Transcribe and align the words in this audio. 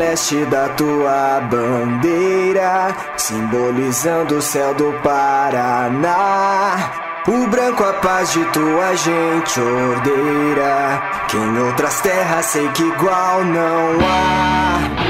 celeste 0.00 0.46
da 0.46 0.68
tua 0.70 1.40
bandeira, 1.50 2.96
simbolizando 3.18 4.36
o 4.36 4.42
céu 4.42 4.74
do 4.74 4.92
Paraná. 5.02 6.90
O 7.28 7.46
branco 7.48 7.84
a 7.84 7.92
paz 7.94 8.32
de 8.32 8.42
tua 8.46 8.96
gente 8.96 9.60
ordeira, 9.60 11.02
que 11.28 11.36
em 11.36 11.58
outras 11.66 12.00
terras 12.00 12.46
sei 12.46 12.66
que 12.68 12.82
igual 12.82 13.44
não 13.44 13.98
há. 14.02 15.09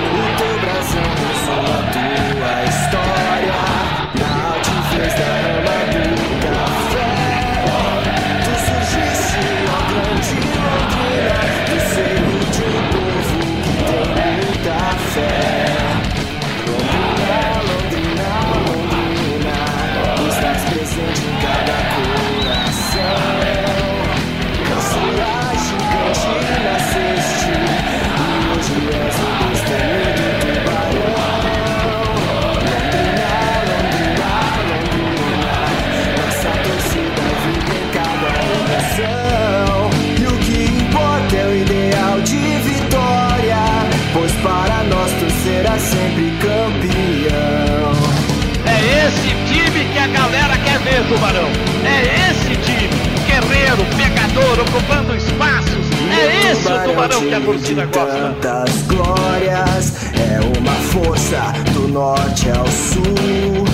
Guerreiro, 53.71 53.85
pegador, 53.97 54.61
ocupando 54.61 55.17
espaços. 55.17 55.91
É 56.11 56.51
esse 56.51 56.67
o 56.67 56.83
Tubarão 56.83 57.21
que 57.21 57.35
a 57.35 57.41
torcida 57.41 57.87
gosta. 57.87 58.35
tantas 58.41 58.83
glórias, 58.83 60.13
é 60.15 60.59
uma 60.59 60.73
força 60.73 61.53
do 61.73 61.87
norte 61.87 62.49
ao 62.51 62.67
sul. 62.67 63.65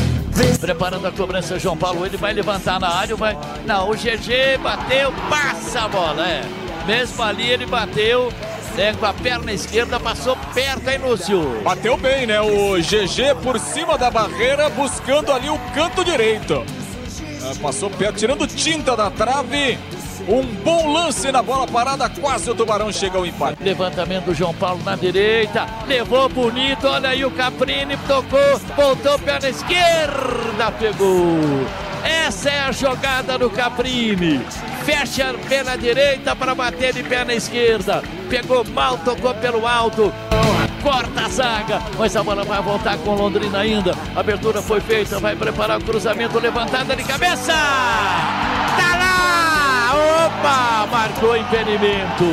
Preparando 0.60 1.06
a 1.06 1.12
cobrança, 1.12 1.58
João 1.58 1.76
Paulo. 1.76 2.04
Ele 2.04 2.16
vai 2.18 2.34
levantar 2.34 2.78
na 2.78 2.88
área, 2.88 3.16
vai. 3.16 3.38
Não, 3.64 3.90
o 3.90 3.94
GG 3.94 4.58
bateu, 4.62 5.12
passa 5.30 5.82
a 5.82 5.88
bola. 5.88 6.26
É. 6.26 6.44
Mesmo 6.86 7.22
ali 7.22 7.48
ele 7.48 7.64
bateu. 7.66 8.30
É, 8.76 8.92
com 8.92 9.06
a 9.06 9.14
perna 9.14 9.50
esquerda, 9.54 9.98
passou 9.98 10.36
perto, 10.52 10.86
hein, 10.90 10.98
Lúcio? 10.98 11.62
Bateu 11.64 11.96
bem, 11.96 12.26
né? 12.26 12.38
O 12.42 12.74
GG 12.74 13.34
por 13.42 13.58
cima 13.58 13.96
da 13.96 14.10
barreira, 14.10 14.68
buscando 14.68 15.32
ali 15.32 15.48
o 15.48 15.58
canto 15.74 16.04
direito. 16.04 16.62
Ah, 17.48 17.54
Passou 17.60 17.88
perto, 17.90 18.18
tirando 18.18 18.46
tinta 18.46 18.96
da 18.96 19.10
trave. 19.10 19.78
Um 20.28 20.42
bom 20.42 20.92
lance 20.92 21.30
na 21.30 21.40
bola 21.40 21.66
parada, 21.66 22.08
quase 22.08 22.50
o 22.50 22.54
Tubarão 22.54 22.92
chega 22.92 23.16
ao 23.18 23.24
empate. 23.24 23.62
Levantamento 23.62 24.24
do 24.24 24.34
João 24.34 24.52
Paulo 24.54 24.82
na 24.84 24.96
direita, 24.96 25.66
levou 25.86 26.28
bonito, 26.28 26.88
olha 26.88 27.10
aí 27.10 27.24
o 27.24 27.30
Caprini, 27.30 27.96
tocou, 28.08 28.58
voltou 28.74 29.18
perna 29.20 29.48
esquerda, 29.48 30.72
pegou. 30.78 31.38
Essa 32.02 32.50
é 32.50 32.60
a 32.60 32.72
jogada 32.72 33.38
do 33.38 33.48
Caprini. 33.50 34.40
Fecha 34.84 35.34
pela 35.48 35.76
direita 35.76 36.34
para 36.34 36.54
bater 36.54 36.92
de 36.92 37.02
perna 37.02 37.34
esquerda. 37.34 38.02
Pegou 38.28 38.64
mal, 38.64 38.98
tocou 38.98 39.34
pelo 39.34 39.66
alto. 39.66 40.12
Corta 40.86 41.24
a 41.24 41.28
zaga, 41.28 41.82
mas 41.98 42.14
a 42.14 42.22
bola 42.22 42.44
vai 42.44 42.62
voltar 42.62 42.96
com 42.98 43.16
Londrina 43.16 43.58
ainda. 43.58 43.92
Abertura 44.14 44.62
foi 44.62 44.80
feita, 44.80 45.18
vai 45.18 45.34
preparar 45.34 45.80
o 45.80 45.84
cruzamento, 45.84 46.38
levantada 46.38 46.94
de 46.94 47.02
cabeça. 47.02 47.52
Tá 47.52 48.96
lá! 48.96 50.26
Opa! 50.26 50.86
Marcou 50.88 51.36
impedimento. 51.36 52.24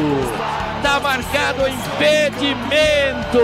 Tá 0.84 1.00
marcado 1.00 1.64
impedimento. 1.68 3.40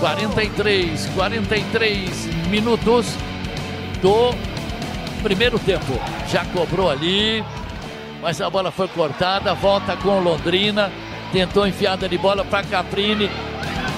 43, 0.00 1.06
43 1.14 2.26
minutos 2.48 3.06
do 4.02 4.34
primeiro 5.22 5.60
tempo. 5.60 5.96
Já 6.26 6.44
cobrou 6.46 6.90
ali, 6.90 7.44
mas 8.20 8.40
a 8.40 8.50
bola 8.50 8.72
foi 8.72 8.88
cortada. 8.88 9.54
Volta 9.54 9.96
com 9.96 10.18
Londrina. 10.18 10.90
Tentou 11.32 11.68
enfiada 11.68 12.08
de 12.08 12.18
bola 12.18 12.44
para 12.44 12.64
Caprini. 12.64 13.30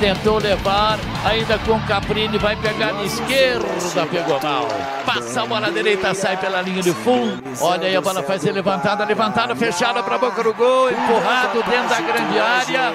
Tentou 0.03 0.39
levar, 0.39 0.99
ainda 1.25 1.57
com 1.61 1.79
Caprini, 1.83 2.37
vai 2.37 2.57
pegar 2.57 2.91
de 2.91 3.07
esquerda, 3.07 4.05
pegou 4.11 4.43
mal. 4.43 4.67
Passa 5.07 5.43
a 5.43 5.47
bola 5.47 5.71
direita, 5.71 6.13
sai 6.13 6.37
pela 6.39 6.61
linha 6.61 6.83
de 6.83 6.93
fundo. 6.93 7.41
Olha 7.61 7.87
aí, 7.87 7.95
a 7.95 8.01
bola 8.01 8.21
ser 8.37 8.51
levantada, 8.51 9.05
levantada, 9.05 9.55
fechada 9.55 10.03
para 10.03 10.17
a 10.17 10.19
boca 10.19 10.43
do 10.43 10.53
gol, 10.55 10.91
empurrado 10.91 11.63
dentro 11.63 11.89
da 11.89 12.01
grande 12.01 12.37
área. 12.37 12.93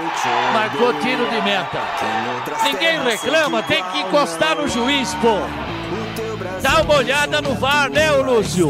Marcou 0.51 0.93
tiro 0.95 1.25
de 1.29 1.41
meta. 1.43 1.79
Ninguém 2.65 3.01
reclama, 3.01 3.63
tem 3.63 3.81
que 3.85 3.99
encostar 3.99 4.57
no 4.57 4.67
juiz, 4.67 5.13
pô. 5.21 5.37
Dá 6.61 6.81
uma 6.81 6.95
olhada 6.97 7.41
no 7.41 7.55
VAR, 7.55 7.89
né, 7.89 8.11
Lúcio? 8.11 8.67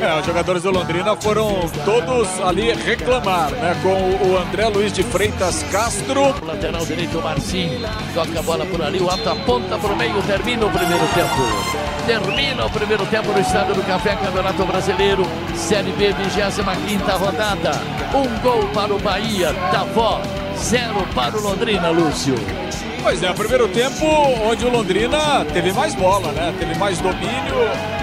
É, 0.00 0.20
os 0.20 0.26
jogadores 0.26 0.62
do 0.62 0.70
Londrina 0.70 1.16
foram 1.16 1.68
todos 1.84 2.28
ali 2.40 2.70
reclamar, 2.72 3.50
né? 3.52 3.74
Com 3.82 4.26
o 4.28 4.36
André 4.36 4.68
Luiz 4.68 4.92
de 4.92 5.02
Freitas 5.02 5.62
Castro. 5.72 6.34
Lateral 6.44 6.84
direito, 6.84 7.18
Marcinho. 7.22 7.80
Toca 8.12 8.38
a 8.38 8.42
bola 8.42 8.66
por 8.66 8.82
ali, 8.82 9.00
o 9.00 9.08
alto 9.08 9.28
aponta 9.30 9.78
para 9.78 9.92
o 9.92 9.96
meio, 9.96 10.22
termina 10.24 10.66
o 10.66 10.70
primeiro 10.70 11.06
tempo. 11.14 11.96
Termina 12.06 12.66
o 12.66 12.70
primeiro 12.70 13.06
tempo 13.06 13.32
no 13.32 13.40
Estádio 13.40 13.74
do 13.74 13.82
Café, 13.84 14.14
Campeonato 14.16 14.64
Brasileiro, 14.66 15.24
Série 15.54 15.92
B, 15.92 16.12
25 16.12 17.10
rodada. 17.12 17.72
Um 18.14 18.38
gol 18.40 18.68
para 18.74 18.94
o 18.94 18.98
Bahia, 18.98 19.52
Davó, 19.72 20.20
zero 20.58 21.06
para 21.14 21.38
o 21.38 21.40
Londrina, 21.40 21.88
Lúcio. 21.88 22.34
Pois 23.06 23.22
é, 23.22 23.32
primeiro 23.32 23.68
tempo 23.68 24.04
onde 24.50 24.64
o 24.66 24.68
Londrina 24.68 25.44
teve 25.52 25.72
mais 25.72 25.94
bola, 25.94 26.32
né? 26.32 26.52
Teve 26.58 26.76
mais 26.76 26.98
domínio, 26.98 27.54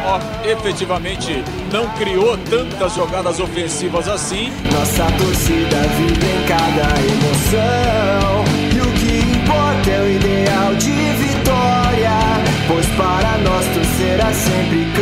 ó, 0.05 0.17
efetivamente 0.47 1.43
não 1.73 1.89
criou 1.95 2.37
tantas 2.37 2.95
jogadas 2.95 3.37
ofensivas 3.37 4.07
assim. 4.07 4.49
Nossa 4.71 5.11
torcida 5.17 5.75
vibra 5.97 6.25
em 6.25 6.45
cada 6.47 6.87
emoção. 7.01 8.45
E 8.73 8.79
o 8.79 8.93
que 8.93 9.39
importa 9.41 9.89
é 9.89 10.01
o 10.03 10.09
ideal 10.09 10.73
de 10.75 10.91
vitória, 10.91 12.11
pois 12.69 12.85
para 12.95 13.37
nós 13.39 13.65
tu 13.73 13.83
serás 13.97 14.37
sempre 14.37 14.92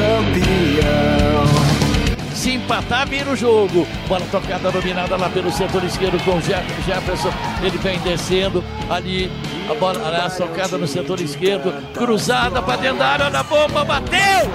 empatar, 2.71 3.07
vira 3.07 3.29
o 3.29 3.35
jogo. 3.35 3.85
Bola 4.07 4.25
tocada 4.31 4.71
dominada 4.71 5.17
lá 5.17 5.29
pelo 5.29 5.51
setor 5.51 5.83
esquerdo 5.83 6.23
com 6.23 6.39
Jefferson. 6.39 7.31
Ele 7.61 7.77
vem 7.77 7.99
descendo 7.99 8.63
ali. 8.89 9.29
A 9.69 9.73
bola 9.75 10.07
aliás, 10.07 10.37
tocada 10.37 10.77
no 10.77 10.87
setor 10.87 11.19
esquerdo. 11.19 11.73
Cruzada 11.93 12.61
para 12.61 12.77
dentro 12.77 12.99
da 12.99 13.07
área. 13.07 13.25
Olha 13.25 13.39
a 13.39 13.43
bomba, 13.43 13.83
bateu! 13.83 14.49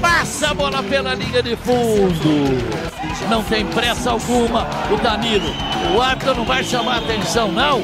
Passa 0.00 0.50
a 0.50 0.54
bola 0.54 0.82
pela 0.82 1.14
linha 1.14 1.42
de 1.42 1.56
fundo. 1.56 2.84
Não 3.30 3.42
tem 3.44 3.64
pressa 3.66 4.10
alguma. 4.10 4.66
O 4.90 4.96
Danilo. 4.96 5.50
O 5.94 6.02
árbitro 6.02 6.34
não 6.34 6.44
vai 6.44 6.64
chamar 6.64 6.98
atenção, 6.98 7.52
não. 7.52 7.82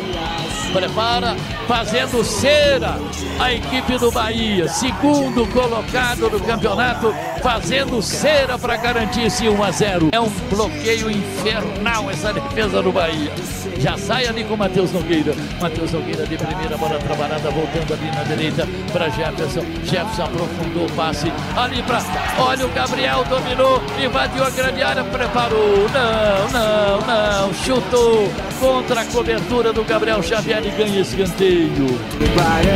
Prepara, 0.72 1.36
fazendo 1.70 2.24
cera 2.24 2.98
a 3.38 3.52
equipe 3.52 3.96
do 3.96 4.10
Bahia. 4.10 4.68
Segundo 4.68 5.46
colocado 5.52 6.28
do 6.28 6.40
campeonato, 6.40 7.14
fazendo 7.40 8.02
cera 8.02 8.58
para 8.58 8.76
garantir 8.76 9.26
esse 9.26 9.48
1 9.48 9.62
a 9.62 9.70
0. 9.70 10.08
É 10.10 10.18
um 10.18 10.28
bloqueio 10.50 11.08
infernal 11.08 12.10
essa 12.10 12.32
defesa 12.32 12.82
do 12.82 12.90
Bahia. 12.90 13.30
Já 13.78 13.96
sai 13.96 14.26
ali 14.26 14.42
com 14.42 14.54
o 14.54 14.58
Matheus 14.58 14.90
Nogueira. 14.90 15.32
Matheus 15.60 15.92
Nogueira 15.92 16.26
de 16.26 16.36
primeira, 16.36 16.76
bola 16.76 16.98
trabalhada, 16.98 17.50
voltando 17.50 17.94
ali 17.94 18.10
na 18.16 18.24
direita 18.24 18.68
para 18.92 19.08
Jefferson. 19.08 19.64
Jefferson 19.84 20.24
aprofundou 20.24 20.86
o 20.86 20.92
passe 20.92 21.32
ali 21.56 21.82
para. 21.84 22.02
Olha 22.38 22.66
o 22.66 22.68
Gabriel, 22.70 23.24
dominou, 23.24 23.80
invadiu 24.04 24.42
a 24.42 24.50
grande 24.50 24.82
área, 24.82 25.04
preparou. 25.04 25.88
Não, 25.88 26.48
não, 26.50 27.00
não. 27.06 27.54
Chutou 27.54 28.28
contra 28.58 29.00
a 29.00 29.04
cobertura 29.06 29.72
do 29.72 29.84
Gabriel 29.84 30.22
Xavier 30.22 30.62
e 30.66 30.70
ganha 30.70 31.00
escanteio. 31.00 31.59
Tubarão, 31.68 32.70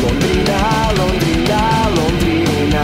Londrina, 0.00 0.92
Londrina, 0.96 1.88
Londrina. 1.88 2.82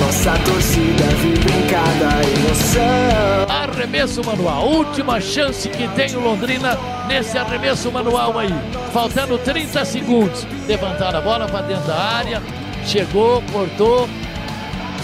Nossa 0.00 0.32
torcida 0.44 1.04
vibra 1.22 1.54
em 1.54 1.66
cada 1.68 2.20
emoção. 2.28 3.46
Arremesso 3.48 4.24
manual, 4.24 4.68
última 4.68 5.20
chance 5.20 5.68
que 5.68 5.86
tem 5.88 6.16
o 6.16 6.20
Londrina 6.20 6.76
nesse 7.06 7.38
arremesso 7.38 7.92
manual 7.92 8.36
aí. 8.40 8.52
Faltando 8.92 9.38
30 9.38 9.84
segundos. 9.84 10.44
Levantaram 10.66 11.20
a 11.20 11.22
bola 11.22 11.46
para 11.46 11.62
dentro 11.62 11.86
da 11.86 11.96
área. 11.96 12.42
Chegou, 12.84 13.40
cortou. 13.52 14.08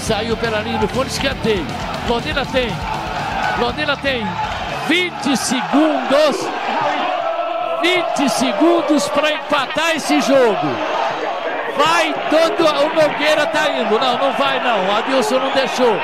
Saiu 0.00 0.36
pela 0.36 0.60
linha 0.60 0.78
do 0.78 0.88
fundo, 0.88 1.06
escanteio. 1.06 1.64
Londrina 2.08 2.44
tem. 2.46 2.70
Londrina 3.60 3.96
tem 3.96 4.26
20 4.88 5.36
segundos. 5.36 6.65
20 7.86 8.28
segundos 8.28 9.08
para 9.10 9.30
empatar 9.30 9.94
esse 9.94 10.20
jogo. 10.20 10.66
Vai 11.76 12.12
todo. 12.28 12.66
O 12.66 12.94
Nogueira 12.94 13.46
tá 13.46 13.70
indo. 13.70 13.96
Não, 13.96 14.18
não 14.18 14.32
vai 14.32 14.58
não. 14.58 14.88
O 14.88 14.96
Adilson 14.96 15.38
não 15.38 15.52
deixou. 15.52 15.96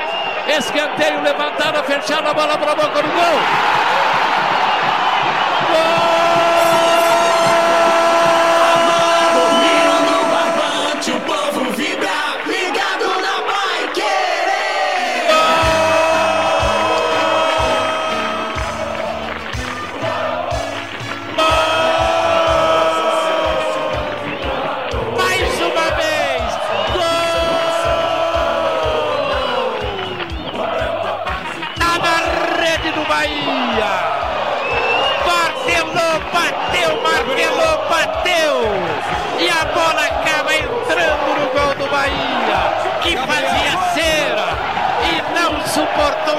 Escanteio 0.47 1.21
levantado, 1.21 1.83
fechado 1.83 2.27
a 2.29 2.33
bola 2.33 2.57
para 2.57 2.71
a 2.71 2.75
boca 2.75 3.01
do 3.01 3.09
gol. 3.09 3.13
Gol! 3.13 3.82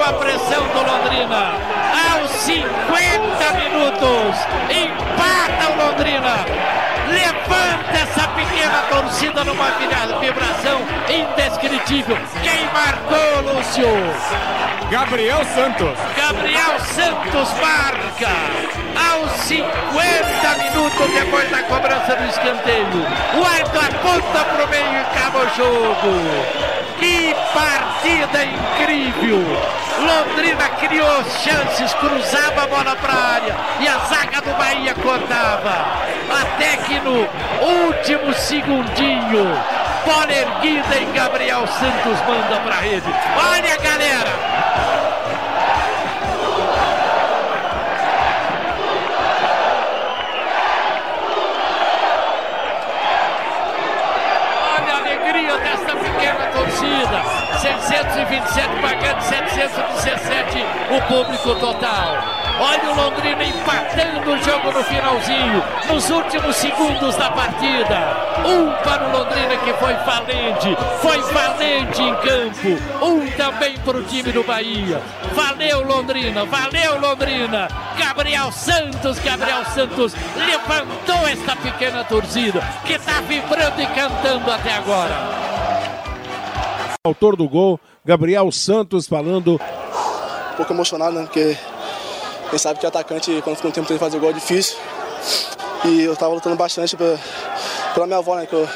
A 0.05 0.13
pressão 0.13 0.67
do 0.67 0.83
Londrina. 0.83 1.53
Aos 2.13 2.29
50 2.29 2.73
minutos, 3.57 4.37
empata 4.69 5.71
o 5.71 5.83
Londrina. 5.83 6.45
Levanta 7.09 7.97
essa 7.97 8.27
pequena 8.29 8.83
torcida 8.89 9.43
numa 9.43 9.71
vibração 10.19 10.81
indescritível. 11.09 12.17
Quem 12.43 12.65
marcou, 12.71 13.55
Lúcio? 13.55 13.87
Gabriel 14.91 15.43
Santos. 15.45 15.97
Gabriel 16.15 16.79
Santos 16.79 17.49
marca. 17.59 18.29
Aos 19.11 19.31
50 19.41 20.63
minutos 20.63 21.13
depois 21.15 21.49
da 21.49 21.63
cobrança 21.63 22.15
do 22.15 22.25
escanteio. 22.25 22.85
O 23.33 23.43
Arthur 23.43 23.85
aponta 23.85 24.45
para 24.45 24.65
o 24.65 24.69
meio 24.69 24.85
e 24.85 24.97
acaba 24.97 25.39
o 25.39 25.49
jogo. 25.55 26.84
Que 26.99 27.35
partida 27.53 28.43
incrível! 28.43 29.43
Londrina 29.99 30.69
criou 30.79 31.23
chances, 31.23 31.93
cruzava 31.95 32.63
a 32.63 32.67
bola 32.67 32.95
para 32.95 33.13
a 33.13 33.33
área 33.35 33.55
e 33.79 33.87
a 33.87 33.97
zaga 33.99 34.41
do 34.41 34.53
Bahia 34.57 34.93
cortava. 34.95 35.85
Até 36.41 36.77
que 36.77 36.99
no 36.99 37.27
último 37.87 38.33
segundinho, 38.33 39.45
bola 40.05 40.33
erguida 40.33 40.95
e 40.97 41.05
Gabriel 41.13 41.65
Santos 41.67 42.19
manda 42.27 42.59
para 42.61 42.75
a 42.75 42.81
rede. 42.81 43.09
Olha, 43.37 43.77
galera! 43.77 44.54
Partida. 67.65 68.45
Um 68.45 68.71
para 68.83 69.07
o 69.07 69.17
Londrina 69.17 69.57
que 69.57 69.73
foi 69.73 69.95
falente, 69.95 70.77
foi 71.01 71.17
valente 71.33 72.01
em 72.01 72.15
campo. 72.15 73.05
Um 73.05 73.31
também 73.31 73.77
para 73.79 73.97
o 73.97 74.03
time 74.03 74.31
do 74.31 74.43
Bahia. 74.43 75.01
Valeu 75.33 75.83
Londrina, 75.83 76.45
valeu 76.45 76.99
Londrina. 76.99 77.67
Gabriel 77.97 78.51
Santos, 78.51 79.17
Gabriel 79.19 79.65
Santos 79.65 80.13
levantou 80.37 81.27
esta 81.27 81.55
pequena 81.55 82.03
torcida 82.03 82.61
que 82.85 82.93
está 82.93 83.21
vibrando 83.21 83.81
e 83.81 83.87
cantando 83.87 84.51
até 84.51 84.73
agora. 84.73 85.15
Autor 87.03 87.35
do 87.35 87.47
gol, 87.47 87.79
Gabriel 88.03 88.51
Santos 88.51 89.07
falando. 89.07 89.59
Um 90.53 90.55
pouco 90.55 90.73
emocionado, 90.73 91.13
né? 91.13 91.23
Porque 91.23 91.57
quem 92.49 92.59
sabe 92.59 92.79
que 92.79 92.85
atacante, 92.85 93.41
quando 93.43 93.57
fica 93.57 93.67
um 93.67 93.71
tempo, 93.71 93.87
tem 93.87 93.97
que 93.97 94.03
fazer 94.03 94.19
gol 94.19 94.29
é 94.29 94.33
difícil. 94.33 94.77
E 95.87 96.01
eu 96.01 96.13
estava 96.13 96.33
lutando 96.33 96.55
bastante 96.55 96.97
pra, 96.97 97.17
pela 97.93 98.07
minha 98.07 98.17
avó, 98.17 98.35
né? 98.35 98.45
Que 98.45 98.53
eu 98.53 98.67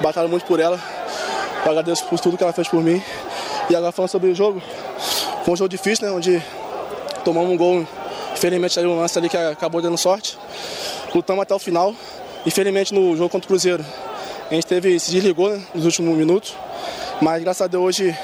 batalho 0.00 0.28
muito 0.28 0.46
por 0.46 0.58
ela. 0.58 0.80
Eu 1.64 1.70
agradeço 1.70 2.04
por 2.06 2.18
tudo 2.18 2.36
que 2.36 2.42
ela 2.42 2.52
fez 2.52 2.66
por 2.68 2.82
mim. 2.82 3.02
E 3.68 3.76
agora 3.76 3.92
falando 3.92 4.10
sobre 4.10 4.30
o 4.30 4.34
jogo, 4.34 4.62
foi 5.44 5.54
um 5.54 5.56
jogo 5.56 5.68
difícil, 5.68 6.06
né? 6.06 6.12
Onde 6.12 6.42
tomamos 7.24 7.50
um 7.50 7.56
gol, 7.56 7.86
infelizmente 8.32 8.78
ali 8.78 8.88
um 8.88 8.98
lance 8.98 9.18
ali 9.18 9.28
que 9.28 9.36
acabou 9.36 9.82
dando 9.82 9.98
sorte. 9.98 10.38
Lutamos 11.14 11.42
até 11.42 11.54
o 11.54 11.58
final. 11.58 11.94
Infelizmente 12.46 12.94
no 12.94 13.14
jogo 13.16 13.28
contra 13.28 13.44
o 13.44 13.48
Cruzeiro, 13.48 13.84
a 14.50 14.54
gente 14.54 14.66
teve, 14.66 14.98
se 14.98 15.10
desligou 15.10 15.50
né, 15.50 15.62
nos 15.74 15.84
últimos 15.84 16.16
minutos. 16.16 16.54
Mas 17.20 17.42
graças 17.42 17.60
a 17.60 17.66
Deus 17.66 17.84
hoje 17.84 18.18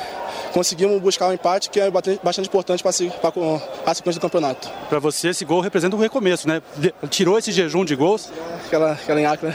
conseguimos 0.56 1.02
buscar 1.02 1.28
um 1.28 1.34
empate 1.34 1.68
que 1.68 1.78
é 1.78 1.90
bastante 1.90 2.48
importante 2.48 2.82
para 2.82 2.88
a 2.88 3.94
sequência 3.94 4.18
do 4.18 4.22
campeonato. 4.22 4.70
Para 4.88 4.98
você, 4.98 5.28
esse 5.28 5.44
gol 5.44 5.60
representa 5.60 5.94
um 5.94 5.98
recomeço, 5.98 6.48
né? 6.48 6.62
Tirou 7.10 7.38
esse 7.38 7.52
jejum 7.52 7.84
de 7.84 7.94
gols. 7.94 8.32
Aquela, 8.64 8.92
aquela 8.92 9.20
enhaca, 9.20 9.48
né? 9.48 9.54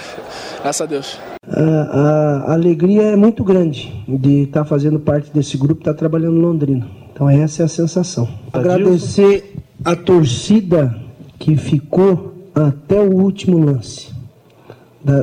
Graças 0.61 0.81
a 0.81 0.85
Deus. 0.85 1.19
A, 1.49 2.51
a, 2.51 2.53
alegria 2.53 3.01
é 3.01 3.15
muito 3.15 3.43
grande 3.43 3.91
de 4.07 4.43
estar 4.43 4.59
tá 4.59 4.65
fazendo 4.65 4.99
parte 4.99 5.31
desse 5.31 5.57
grupo, 5.57 5.81
estar 5.81 5.93
tá 5.93 5.97
trabalhando 5.97 6.37
em 6.37 6.41
Londrina. 6.41 6.87
Então 7.11 7.27
essa 7.27 7.63
é 7.63 7.65
a 7.65 7.67
sensação. 7.67 8.29
Agradecer 8.53 9.55
a 9.83 9.95
torcida 9.95 10.95
que 11.39 11.57
ficou 11.57 12.31
até 12.53 13.01
o 13.01 13.11
último 13.11 13.57
lance. 13.57 14.11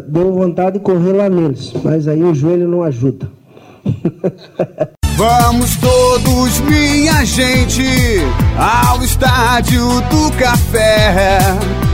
Deu 0.08 0.32
vontade 0.32 0.78
de 0.78 0.80
correr 0.80 1.12
lá 1.12 1.28
neles, 1.28 1.72
mas 1.84 2.08
aí 2.08 2.24
o 2.24 2.34
joelho 2.34 2.66
não 2.66 2.82
ajuda. 2.82 3.30
Vamos 5.18 5.74
todos, 5.78 6.60
minha 6.60 7.24
gente, 7.24 7.82
ao 8.56 9.02
estádio 9.02 10.00
do 10.02 10.30
café. 10.38 11.40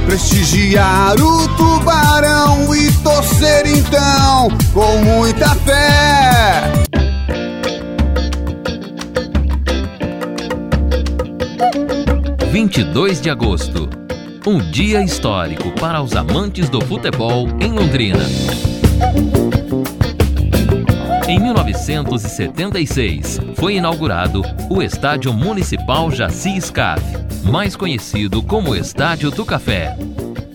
Prestigiar 0.04 1.14
o 1.18 1.48
tubarão 1.56 2.74
e 2.76 2.92
torcer 3.02 3.66
então 3.66 4.50
com 4.74 4.98
muita 4.98 5.54
fé. 5.54 6.70
Vinte 12.52 12.82
e 12.82 12.84
dois 12.84 13.22
de 13.22 13.30
agosto, 13.30 13.88
um 14.46 14.58
dia 14.70 15.02
histórico 15.02 15.70
para 15.80 16.02
os 16.02 16.14
amantes 16.14 16.68
do 16.68 16.78
futebol 16.84 17.48
em 17.58 17.72
Londrina. 17.72 18.26
Em 21.34 21.40
1976, 21.40 23.40
foi 23.56 23.74
inaugurado 23.74 24.40
o 24.70 24.80
Estádio 24.80 25.32
Municipal 25.32 26.08
Jaci 26.08 26.60
Scaf, 26.60 27.02
mais 27.42 27.74
conhecido 27.74 28.40
como 28.40 28.72
Estádio 28.72 29.32
do 29.32 29.44
Café. 29.44 29.96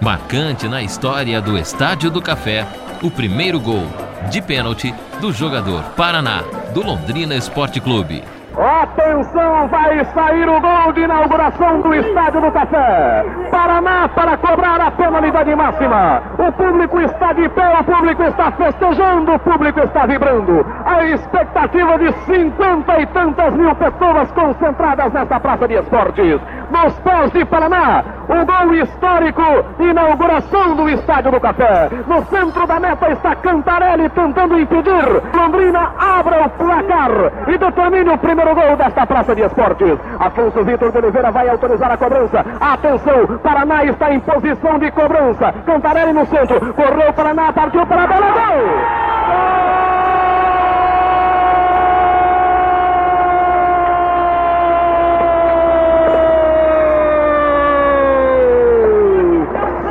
Marcante 0.00 0.68
na 0.68 0.82
história 0.82 1.40
do 1.40 1.58
Estádio 1.58 2.10
do 2.10 2.22
Café, 2.22 2.64
o 3.02 3.10
primeiro 3.10 3.60
gol 3.60 3.86
de 4.30 4.40
pênalti 4.40 4.94
do 5.20 5.32
jogador 5.32 5.82
Paraná, 5.96 6.42
do 6.72 6.82
Londrina 6.84 7.34
Esporte 7.34 7.80
Clube. 7.80 8.22
Atenção, 8.56 9.68
vai 9.68 10.02
sair 10.14 10.48
o 10.48 10.58
gol 10.58 10.92
de 10.94 11.02
inauguração 11.02 11.82
do 11.82 11.94
Estádio 11.94 12.40
do 12.40 12.50
Café. 12.50 13.22
Paraná 13.50 14.08
para 14.08 14.34
cobrar 14.38 14.80
a 14.80 14.90
penalidade 14.90 15.54
máxima. 15.54 16.22
O 16.38 16.50
público 16.52 16.98
está 17.02 17.34
de 17.34 17.46
pé, 17.50 17.78
o 17.78 17.84
público 17.84 18.22
está 18.22 18.50
festejando, 18.52 19.34
o 19.34 19.38
público 19.40 19.80
está 19.80 20.06
vibrando. 20.06 20.64
A 20.86 21.04
expectativa 21.04 21.98
de 21.98 22.10
cinquenta 22.24 22.98
e 22.98 23.06
tantas 23.08 23.52
mil 23.52 23.74
pessoas 23.74 24.32
concentradas 24.32 25.12
nesta 25.12 25.38
praça 25.38 25.68
de 25.68 25.74
esportes. 25.74 26.40
Nos 26.70 26.94
pés 27.00 27.30
de 27.32 27.44
Paraná, 27.44 28.04
o 28.28 28.44
gol 28.44 28.74
histórico, 28.74 29.42
inauguração 29.78 30.74
do 30.74 30.88
Estádio 30.88 31.32
do 31.32 31.40
Café. 31.40 31.88
No 32.06 32.24
centro 32.26 32.66
da 32.66 32.80
meta 32.80 33.10
está 33.10 33.34
Cantarelli 33.36 34.08
tentando 34.10 34.58
impedir. 34.58 35.22
Londrina 35.34 35.92
abra 35.98 36.44
o 36.46 36.50
placar 36.50 37.10
e 37.48 37.58
determine 37.58 38.10
o 38.10 38.18
primeiro 38.18 38.54
gol 38.54 38.76
desta 38.76 39.06
praça 39.06 39.34
de 39.34 39.42
esportes. 39.42 39.98
Afonso 40.18 40.64
Vitor 40.64 40.90
de 40.92 40.98
Oliveira 40.98 41.30
vai 41.30 41.48
autorizar 41.48 41.90
a 41.90 41.96
cobrança. 41.96 42.44
Atenção, 42.60 43.38
Paraná 43.42 43.84
está 43.84 44.12
em 44.12 44.20
posição 44.20 44.78
de 44.78 44.90
cobrança. 44.90 45.52
Cantarelli 45.64 46.12
no 46.12 46.26
centro, 46.26 46.74
correu 46.74 47.12
Paraná, 47.12 47.52
partiu 47.52 47.86
para 47.86 48.02
a 48.02 48.06
bola, 48.06 48.26
gol! 48.32 49.46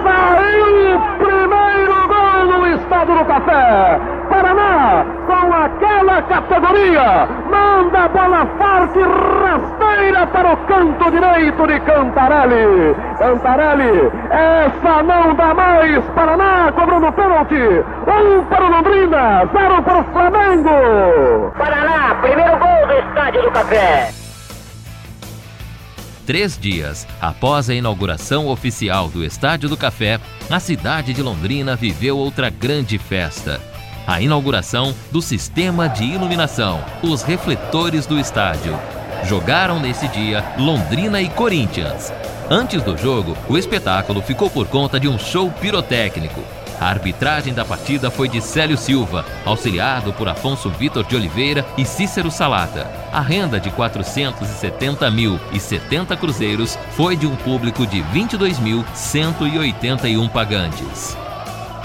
Saiu 0.03 0.95
o 0.95 0.99
primeiro 1.17 2.07
gol 2.07 2.45
no 2.45 2.67
Estádio 2.75 3.17
do 3.17 3.25
Café. 3.25 3.99
Paraná, 4.29 5.05
com 5.27 5.53
aquela 5.53 6.21
manda 7.49 8.03
a 8.03 8.07
bola 8.07 8.45
forte, 8.57 8.99
rasteira 8.99 10.27
para 10.27 10.53
o 10.53 10.57
canto 10.67 11.11
direito 11.11 11.67
de 11.67 11.79
Cantarelli. 11.81 12.95
Cantarelli, 13.17 14.11
essa 14.29 15.03
não 15.03 15.35
dá 15.35 15.53
mais. 15.53 16.03
Paraná 16.15 16.71
cobrando 16.71 17.11
pênalti. 17.13 17.83
Um 18.07 18.45
para 18.45 18.65
o 18.65 18.69
Londrina, 18.69 19.45
zero 19.51 19.83
para 19.83 19.99
o 19.99 20.03
Flamengo. 20.05 21.51
Paraná, 21.57 22.15
primeiro 22.21 22.57
gol 22.57 22.87
do 22.87 22.93
Estádio 22.93 23.41
do 23.43 23.51
Café. 23.51 24.09
Três 26.25 26.57
dias 26.57 27.07
após 27.21 27.69
a 27.69 27.75
inauguração 27.75 28.47
oficial 28.47 29.09
do 29.09 29.23
Estádio 29.23 29.69
do 29.69 29.77
Café, 29.77 30.19
a 30.49 30.59
cidade 30.59 31.13
de 31.13 31.21
Londrina 31.21 31.75
viveu 31.75 32.17
outra 32.17 32.49
grande 32.49 32.97
festa. 32.97 33.74
A 34.07 34.21
inauguração 34.21 34.93
do 35.11 35.19
sistema 35.19 35.89
de 35.89 36.03
iluminação, 36.03 36.79
os 37.01 37.23
refletores 37.23 38.05
do 38.05 38.19
estádio. 38.19 38.79
Jogaram 39.23 39.79
nesse 39.79 40.07
dia 40.09 40.45
Londrina 40.59 41.19
e 41.19 41.27
Corinthians. 41.29 42.13
Antes 42.47 42.83
do 42.83 42.95
jogo, 42.95 43.35
o 43.49 43.57
espetáculo 43.57 44.21
ficou 44.21 44.47
por 44.47 44.67
conta 44.67 44.99
de 44.99 45.07
um 45.07 45.17
show 45.17 45.49
pirotécnico. 45.49 46.43
A 46.79 46.85
arbitragem 46.85 47.51
da 47.51 47.65
partida 47.65 48.11
foi 48.11 48.29
de 48.29 48.39
Célio 48.41 48.77
Silva, 48.77 49.25
auxiliado 49.43 50.13
por 50.13 50.29
Afonso 50.29 50.69
Vitor 50.69 51.03
de 51.05 51.15
Oliveira 51.15 51.65
e 51.75 51.83
Cícero 51.83 52.29
Salata. 52.29 52.87
A 53.11 53.21
renda 53.21 53.59
de 53.59 53.71
470 53.71 55.09
mil 55.09 55.39
e 55.51 55.59
70 55.59 56.15
cruzeiros 56.15 56.77
foi 56.91 57.15
de 57.15 57.25
um 57.25 57.35
público 57.35 57.87
de 57.87 58.03
22.181 58.13 60.29
pagantes. 60.29 61.17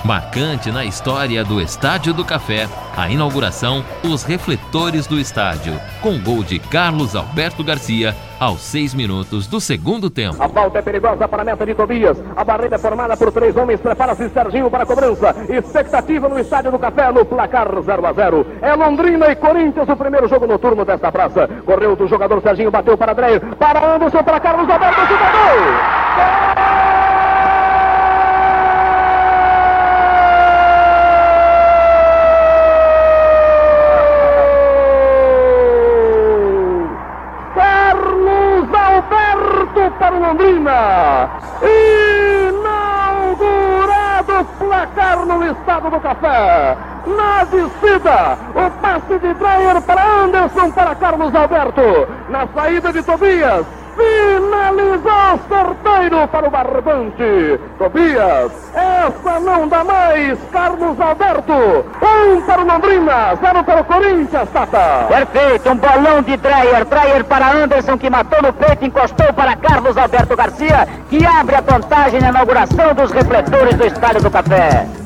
Marcante 0.04 0.72
na 0.72 0.84
história 0.84 1.44
do 1.44 1.60
Estádio 1.60 2.14
do 2.14 2.24
Café, 2.24 2.66
a 2.96 3.10
inauguração, 3.10 3.84
os 4.02 4.22
refletores 4.22 5.06
do 5.06 5.18
estádio, 5.18 5.78
com 6.00 6.18
gol 6.18 6.42
de 6.42 6.58
Carlos 6.58 7.14
Alberto 7.14 7.62
Garcia 7.62 8.16
aos 8.38 8.62
seis 8.62 8.94
minutos 8.94 9.46
do 9.46 9.60
segundo 9.60 10.08
tempo. 10.08 10.42
A 10.42 10.48
falta 10.48 10.78
é 10.78 10.82
perigosa 10.82 11.28
para 11.28 11.42
a 11.42 11.44
meta 11.44 11.66
de 11.66 11.74
Tobias. 11.74 12.16
A 12.34 12.42
barreira 12.42 12.76
é 12.76 12.78
formada 12.78 13.14
por 13.14 13.30
três 13.30 13.54
homens. 13.54 13.78
Prepara-se 13.80 14.30
Serginho 14.30 14.70
para 14.70 14.84
a 14.84 14.86
cobrança. 14.86 15.36
Expectativa 15.50 16.28
no 16.28 16.38
Estádio 16.38 16.72
do 16.72 16.78
Café 16.78 17.12
no 17.12 17.24
placar 17.26 17.68
0 17.68 18.06
a 18.06 18.12
0. 18.14 18.46
É 18.62 18.74
Londrina 18.74 19.30
e 19.30 19.36
Corinthians 19.36 19.88
o 19.88 19.96
primeiro 19.96 20.26
jogo 20.26 20.46
noturno 20.46 20.84
desta 20.84 21.12
praça. 21.12 21.46
Correu 21.66 21.94
do 21.94 22.08
jogador 22.08 22.40
Serginho, 22.40 22.70
bateu 22.70 22.96
para 22.96 23.12
Dreyer, 23.12 23.40
para 23.56 23.94
Anderson, 23.94 24.22
para 24.22 24.40
Carlos 24.40 24.70
Alberto, 24.70 25.00
cidadão! 25.02 26.20
Carlos 37.54 38.68
Alberto 38.72 39.90
para 39.98 40.14
o 40.14 40.20
Londrina. 40.20 41.30
Inaugurado 43.20 44.40
o 44.40 44.44
placar 44.44 45.26
no 45.26 45.44
Estado 45.50 45.90
do 45.90 46.00
Café. 46.00 46.76
Na 47.06 47.44
o 48.10 48.70
passe 48.82 49.18
de 49.18 49.34
Dreyer 49.34 49.80
para 49.82 50.04
Anderson 50.04 50.70
para 50.70 50.94
Carlos 50.96 51.34
Alberto. 51.34 52.08
Na 52.28 52.46
saída 52.48 52.92
de 52.92 53.02
Tobias, 53.02 53.64
finalizou 53.96 55.38
certeiro 55.48 56.28
para 56.28 56.48
o 56.48 56.50
barbante. 56.50 57.60
Tobias, 57.78 58.52
essa 58.74 59.40
não 59.40 59.68
dá 59.68 59.84
mais. 59.84 60.38
Carlos 60.50 61.00
Alberto, 61.00 61.52
um 61.52 62.40
para 62.42 62.62
o 62.62 62.66
Londrina, 62.66 63.34
zero 63.36 63.64
para 63.64 63.80
o 63.80 63.84
Corinthians, 63.84 64.48
Tata. 64.50 65.06
Perfeito, 65.08 65.70
um 65.70 65.76
bolão 65.76 66.22
de 66.22 66.36
Dreyer. 66.36 66.84
Dreyer 66.86 67.24
para 67.24 67.52
Anderson, 67.52 67.96
que 67.96 68.10
matou 68.10 68.42
no 68.42 68.52
peito, 68.52 68.84
encostou 68.84 69.32
para 69.32 69.56
Carlos 69.56 69.96
Alberto 69.96 70.36
Garcia, 70.36 70.88
que 71.08 71.24
abre 71.24 71.56
a 71.56 71.62
contagem 71.62 72.20
na 72.20 72.30
inauguração 72.30 72.94
dos 72.94 73.12
refletores 73.12 73.76
do 73.76 73.86
Estádio 73.86 74.22
do 74.22 74.30
Café. 74.30 74.99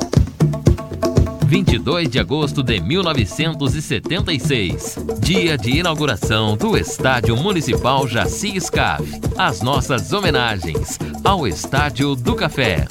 22 1.54 2.08
de 2.08 2.18
agosto 2.18 2.64
de 2.64 2.80
1976, 2.80 4.98
dia 5.20 5.56
de 5.56 5.78
inauguração 5.78 6.56
do 6.56 6.76
Estádio 6.76 7.36
Municipal 7.36 8.08
Jaci 8.08 8.60
Scaf. 8.60 9.04
As 9.38 9.62
nossas 9.62 10.12
homenagens 10.12 10.98
ao 11.22 11.46
Estádio 11.46 12.16
do 12.16 12.34
Café. 12.34 12.84